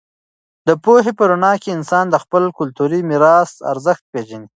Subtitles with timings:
[0.67, 4.47] د پوهې په رڼا کې انسان د خپل کلتوري میراث ارزښت پېژني.